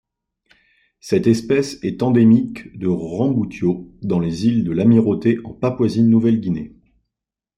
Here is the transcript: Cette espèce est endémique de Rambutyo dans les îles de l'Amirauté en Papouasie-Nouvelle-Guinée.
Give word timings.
Cette 0.99 1.27
espèce 1.27 1.77
est 1.83 2.01
endémique 2.01 2.75
de 2.75 2.87
Rambutyo 2.87 3.87
dans 4.01 4.19
les 4.19 4.47
îles 4.47 4.63
de 4.63 4.71
l'Amirauté 4.71 5.37
en 5.43 5.53
Papouasie-Nouvelle-Guinée. 5.53 6.73